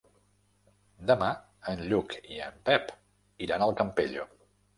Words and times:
Demà 1.11 1.27
en 1.73 1.83
Lluc 1.91 2.15
i 2.37 2.41
en 2.47 2.57
Pep 2.71 2.91
iran 3.49 3.69
al 3.69 3.79
Campello. 3.83 4.27